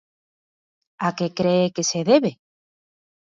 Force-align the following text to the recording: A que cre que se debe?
A 1.07 1.11
que 1.17 1.27
cre 1.37 1.55
que 1.75 1.83
se 1.89 2.01
debe? 2.11 2.31